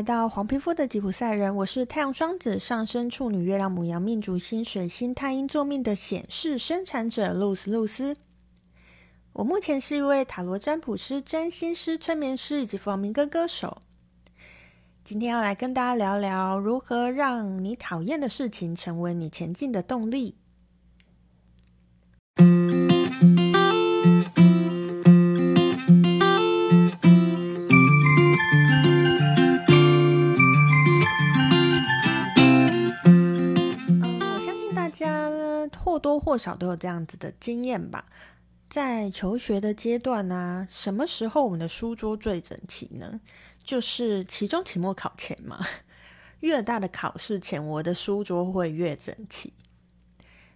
[0.00, 8.16] 来到黄皮肤的吉普赛人，我是太阳双子上升处女月亮母羊命主星水星太阴坐命的显示生产者露丝露丝。
[9.34, 13.82] 我目前是一位塔罗占卜师、占星师、催眠师以及弗朗明哥歌手。
[15.04, 20.38] 今天要来跟大家聊聊如何让你讨厌的事情成为你前进的动力。
[36.30, 38.06] 或多少都有这样子的经验吧。
[38.68, 43.20] 在求学的阶段呢、啊，什么时候我们的书桌最整齐呢？
[43.64, 45.58] 就是期中、期末考前嘛。
[46.38, 49.52] 越大的考试前，我的书桌会越整齐。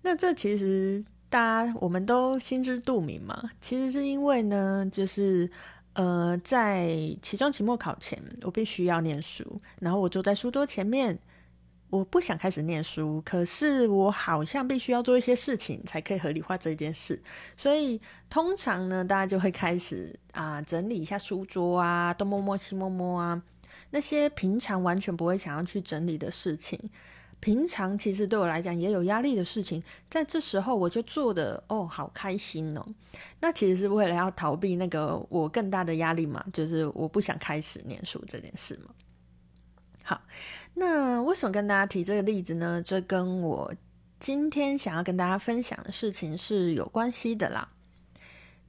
[0.00, 3.50] 那这其实大家我们都心知肚明嘛。
[3.60, 5.50] 其实是因为呢，就是
[5.92, 6.88] 呃，在
[7.20, 11.18] 期中、期末考前，我必须要念书，然后我坐在书桌前面。
[11.90, 17.20] 我不想开始念书，可是我好像必须要做一些事情才可以合理化这件事，
[17.56, 23.42] 所以通常呢，大家就会开始啊整理一下书桌啊，东摸摸西摸摸啊，
[23.90, 26.78] 那些平常完全不会想要去整理的事情，
[27.40, 32.84] 平常其实对我来讲也有压力的事情，在这时候我就做的哦，好开心哦。
[33.40, 38.90] 那其实是为了要逃避那个我更大的压力嘛，就是我不想开始念书这件事嘛。
[40.08, 40.22] 好，
[40.72, 42.80] 那为什么跟大家提这个例子呢？
[42.82, 43.70] 这跟我
[44.18, 47.68] 今天想要跟大家分享的事情是有关系的啦。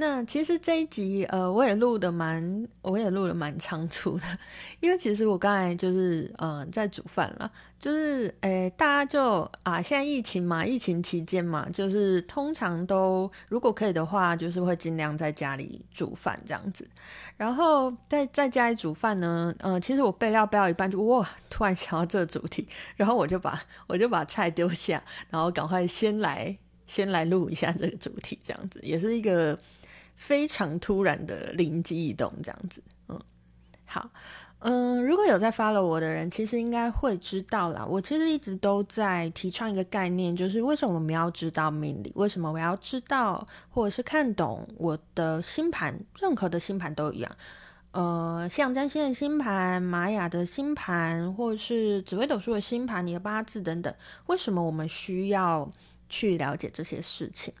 [0.00, 4.24] 那其实这一集，呃，我也录的蛮，我也录的蛮仓促的，
[4.78, 16.88] 因为其实我刚才就是，嗯、在煮饭了，就是，诶、大家就啊，现在疫情嘛，疫情期间嘛，就是通常都如果可以的话，就是会尽量在家里煮饭这样子。
[17.36, 29.58] 然后在在家里煮饭呢，嗯、呃，其实我备料备到一半就哇，突然想到这个主题，然后我就把我就把菜丢下，然后赶快先来先来录一下这个主题，这样子也是一个。
[30.18, 33.18] 非常突然的灵机一动，这样子，嗯，
[33.86, 34.10] 好，
[34.58, 37.86] 嗯，如果有在 follow 我的人，其实应该会知道啦。
[37.86, 42.12] 我其实一直都在提倡一个概念，就是为什么我们要知道命理？
[42.16, 45.98] 为什么我要知道或者是看懂我的星盘？
[46.20, 47.36] 任何的星盘都一样，
[47.92, 53.94] 呃，像占星的星盘、玛雅的星盘，或是紫微斗数的星盘、你的八字等等，
[54.26, 55.70] 为什么我们需要
[56.08, 57.54] 去了解这些事情？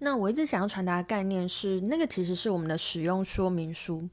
[0.00, 4.08] 那我一直想要传达的概念是，那个其实是我们的使用说明书。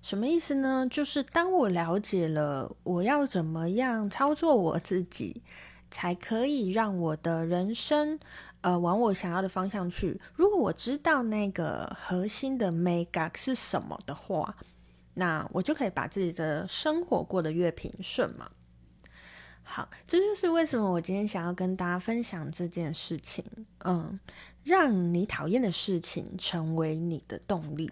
[0.00, 0.86] 什么意思呢？
[0.90, 5.42] 就是当我了解了我要怎么样操作我自己，
[5.90, 8.18] 才可以让我的人生
[8.60, 10.20] 呃往我想要的方向去。
[10.34, 14.56] 如果我知道那个核心的 makeup 是什么的话，
[15.14, 18.48] 那我就可以把自己的生活过得越平顺嘛。
[19.64, 23.44] 好，这就是为什么我今天想要跟大家分享这件事情。
[23.84, 24.18] 嗯。
[24.68, 27.90] 让你讨厌的事情成为你的动力。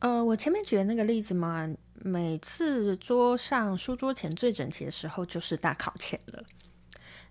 [0.00, 6.42] 呃，我前面举的那个例子嘛，每次桌上书桌前最整齐的时候，就是大考前了。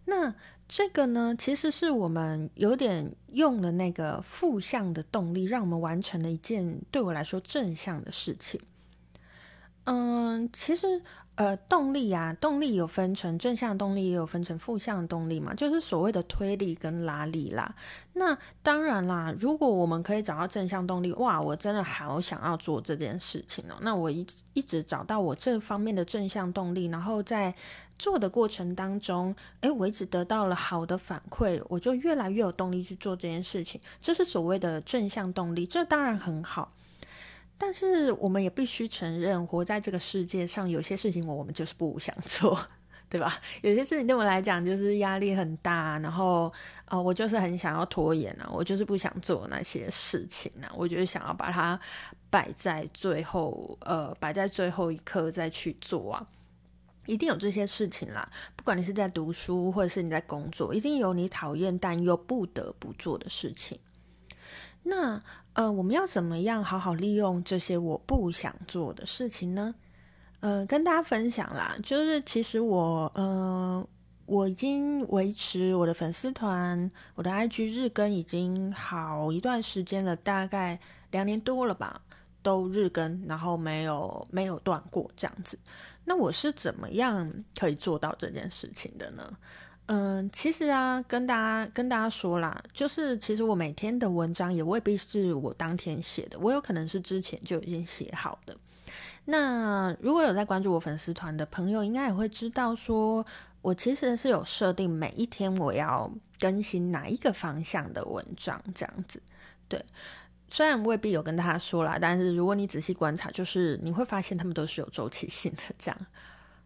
[0.06, 0.34] 那
[0.70, 8.62] 这个呢，其实是我们有点用了那个负向的动力，让我们完成了一件对我来说正向的事情。
[9.84, 11.02] 嗯，其实。
[11.38, 17.76] 呃，动力啊，动力有分成正向动力，也有分成负向动力嘛，就是所谓的推力跟拉力啦。
[18.14, 23.76] 那当然啦，如果我们可以找到正向动力，哇，我真的好想要做这件事情哦。
[23.82, 27.54] 那我一一直找到我这方面的正向动力，然后在
[28.00, 33.80] 做的过程当中，诶，我一直得到了好的反馈，我就越来越有动力去做这件事情。
[34.02, 36.74] 这是所谓的正向动力，这当然很好。
[37.58, 42.58] 但是我们也必须承认，活在这个世界上，有些事情我们就是不想做，
[43.10, 43.40] 对吧？
[43.62, 46.54] 有些事情对我来讲就是压力很大，然后
[46.86, 51.80] 啊、我就是很想要拖延啊，我就是不想做那些事情啊，我就是想要把它
[52.30, 56.28] 摆在最后，呃，摆在最后一刻再去做啊。
[57.08, 63.80] 一定有这些事情啦，不管你是在读书或者是你在工作，一定有你讨厌但又不得不做的事情。
[64.90, 65.22] 那
[65.54, 69.76] 呃，我们要怎么样好好利用这些我不想做的事情呢？
[70.40, 73.86] 呃，跟大家分享啦，就是其实我呃，
[74.26, 80.80] 我已经维持我的粉丝团，我的 IG 日更已经好一段时间了，大概
[81.12, 82.00] 两年多了吧，
[82.42, 85.58] 都日更，然后没有没有断过这样子。
[86.06, 87.30] 那我是怎么样
[87.60, 89.38] 可以做到这件事情的呢？
[89.88, 98.56] 嗯，其实啊，跟大家跟大家说啦，就是其实我每天的文章也未必是我当天写的，我有可能是之前就已经写好的。
[99.24, 103.26] 那如果有在关注我粉丝团的朋友，应该也会知道说，
[103.62, 109.22] 我其实是有设定每一天我要更新哪一个方向的文章，这样子。
[109.70, 109.86] 对，
[110.50, 115.62] 虽然未必有跟大家说啦，但是如果你仔细观察，就是你会发现他们都是有周期性的。
[115.78, 115.98] 这样，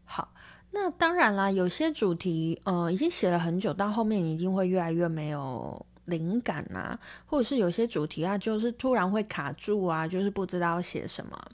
[0.06, 0.32] 好，
[0.74, 11.52] 那当然啦，有些主题，呃，已经写了很久，到后面你一定会越来越没有灵感啊，或者是有些主题啊，就是突然会卡住啊，就是不知道写什么。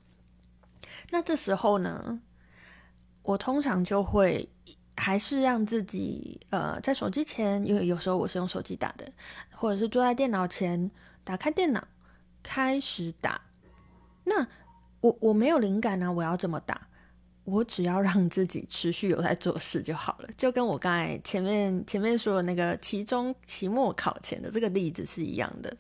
[1.10, 2.22] 那这时候呢，
[3.24, 4.48] 我通常就会
[4.96, 9.12] 还是让自己呃在手机前，因为有时候我是用手机打的，
[9.52, 10.92] 或者是坐在电脑前，
[11.24, 11.84] 打开电脑
[12.44, 13.42] 开始打。
[14.25, 14.48] 那
[15.02, 16.87] 我我没有灵感呢，我要怎么打？
[17.48, 25.76] 我只要让自己持续有在做事就好了，就跟我刚才前面前面说的那个期中、期末考前的这个例子是一样的。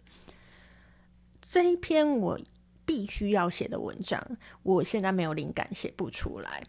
[1.41, 2.39] 这一篇我。
[2.87, 4.25] 必须要写的文章，
[4.63, 6.63] 我现在没有灵感，写不出来。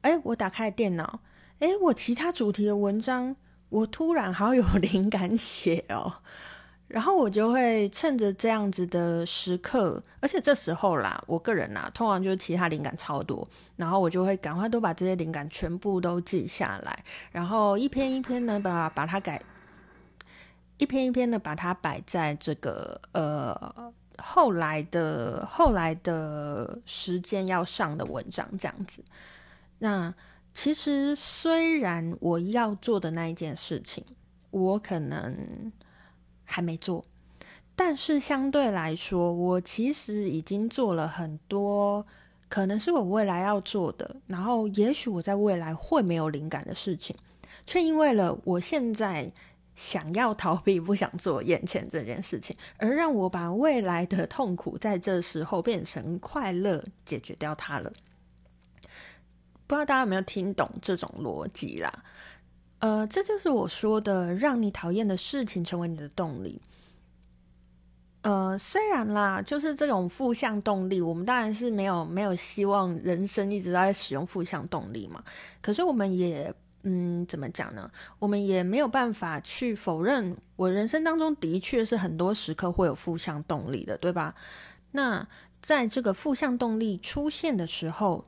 [0.00, 1.20] 哎，我打开电脑，
[1.60, 3.36] 哎，我其他主题的文章，
[3.68, 6.14] 我突然好有 灵感写哦。
[6.90, 13.46] 然后我就会趁着这样子的时刻，而且这时候啦，我个人呐，通常就是其他灵感超多，
[13.76, 19.40] 然后我就会赶快都把这些灵感全部都记下来，然后一篇一篇的把把它改，
[20.78, 23.92] 一篇一篇的把它摆在这个呃。
[24.22, 29.02] 后来的后来的时间要上的文章这样子，
[29.78, 30.14] 那
[30.52, 34.04] 其实虽然我要做的那一件事情，
[34.50, 35.72] 我可能
[36.50, 37.02] 还没做，
[37.76, 42.06] 但是相对来说，我其实已经做了很多，
[42.48, 47.16] 可能是我未来要做的，然后也许我在未来会没有灵感的事情，
[47.66, 49.32] 却因为了我现在。
[49.76, 57.90] 想要逃避，不想做眼前这件事情，而让我把未来的痛苦在这时候变成快乐，解决掉它了。
[59.66, 61.90] 不知道大家有没有听懂这种逻辑啦？
[62.80, 66.60] 呃，这就是我说的，让你讨厌的事情成为你的动力。
[68.22, 75.24] 呃，虽然啦，就是这种负向动力，我们当然是没有没有希望人生一直在使用负向动力嘛。
[75.62, 76.52] 可是我们也。
[76.82, 77.90] 嗯，怎么讲呢？
[78.18, 84.34] 我们也没有办法去否认，我人生当中的确是很多时刻会有负向动力的，对吧？
[84.92, 85.28] 那
[85.60, 88.24] 在这个负向动力出现的时候，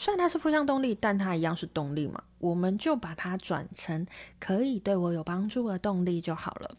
[0.00, 2.22] 虽然它是负向动力，但它一样是动力嘛。
[2.38, 4.06] 我们就把它转成
[4.38, 6.74] 可以对我有帮助的动力就好了。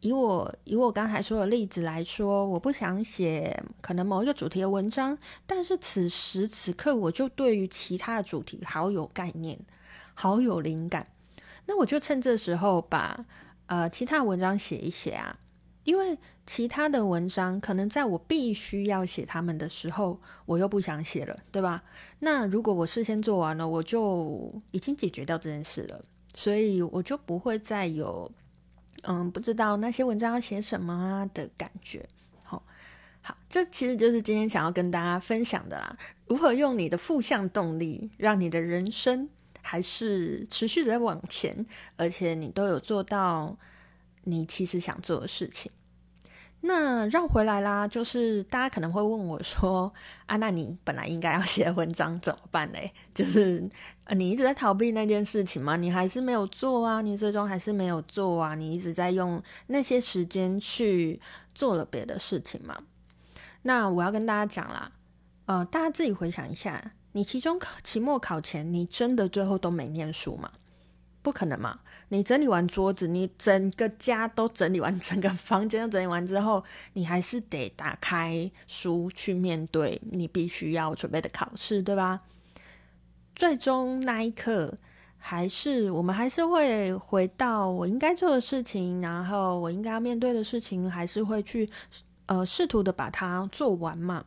[0.00, 9.58] 以我以我刚才说的例子来说，我不想写可能某一个主题的文章，但是此时此刻我就对于其他的主题好有概念。
[10.14, 11.08] 好有灵感，
[11.66, 13.26] 那我就趁这时候把
[13.66, 15.38] 呃其他文章写一写啊，
[15.90, 16.16] 因为
[16.46, 21.82] 其他的文章可能在我必须要写他们的时候，我又不想写了，对吧？
[22.20, 26.00] 那如果我事先做完了，我就已经解决掉这件事了，
[26.32, 28.30] 所以我就不会再有
[29.02, 32.06] 嗯不知道那些文章要写什么啊的感觉。
[32.44, 32.62] 好，
[33.20, 35.98] 好，这其实就是今天想要跟大家分享的啦，
[36.28, 39.28] 如何用你的负向动力，让你的人生。
[39.62, 43.54] 还是持续的在往前，而且你都有做到
[44.24, 45.70] 你其实想做的事情。
[46.62, 49.92] 那绕回来啦，就是大家可能会问我说
[50.26, 52.92] ：“啊，那你本来应该要写文章怎么办嘞？
[53.14, 53.66] 就是
[54.10, 55.76] 你一直在逃避那件事情吗？
[55.76, 57.00] 你还是没有做啊？
[57.00, 58.54] 你最终还是没有做啊？
[58.54, 61.18] 你一直在用那些时间去
[61.54, 62.78] 做了别的事情吗？”
[63.62, 64.92] 那我要跟大家讲啦，
[65.46, 66.92] 呃，大家自己回想一下。
[67.12, 70.50] 你期中考、期末考前，你真的最后都没念书吗？
[71.22, 71.78] 不可能嘛！
[72.08, 82.22] 你整理完桌子，你整个家都整理完，整个房间都整理完之后，你还是得打开书去面对你必须要准备的考试，对吧？
[83.36, 84.74] 最终那一刻，
[85.18, 91.70] 还是我们还是会回到我应该做的事情，然后我应该要面对的事情，还是会去
[92.26, 94.24] 呃试图的把它做完嘛。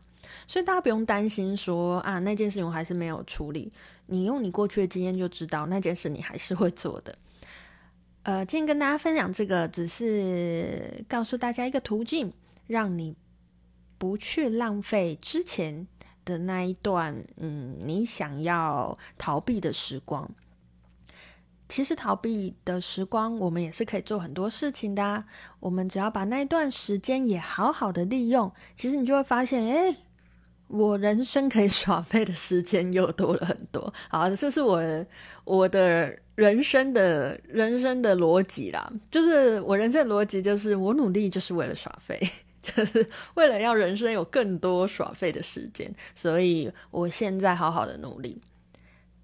[0.48, 3.72] 所以大家不用担心说啊，那件事情我还是没有处理。
[4.06, 7.18] 你用你过去的经验就知道，那件事你还是会做的。
[8.24, 12.32] 呃，今天跟大家分享这个，只是告诉大家一个途径，
[12.68, 13.16] 让你
[13.98, 15.88] 不去浪费之前
[16.24, 20.30] 的那一段，嗯，你想要逃避的时光。
[21.68, 25.24] 其实逃避的时光，我们也是可以做很多事情的。
[25.60, 29.96] 我们只要把那一段时间也好好的利用，其实你就会发现，哎。
[30.74, 33.94] 我人生可以耍废的时间又多了很多。
[34.10, 35.06] 好，这是我
[35.44, 42.20] 我的人生的人生的逻辑啦，就是我人生的逻辑就是我努力就是为了耍废。
[42.64, 48.40] 就是为了要人生有更多耍废的时间，所以我现在好好的努力。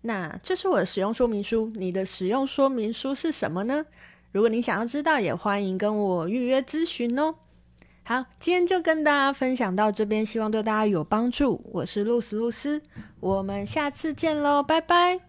[0.01, 3.85] 那这是我的使用说明书，你的使用说明书是什么呢？
[4.33, 7.35] 如果你想要知道，也欢迎跟我预约咨询哦。
[8.09, 11.63] 好，今天就跟大家分享到这边，希望对大家有帮助。
[11.71, 12.81] 我是露丝露丝，
[13.19, 15.28] 我们下次见喽，拜拜。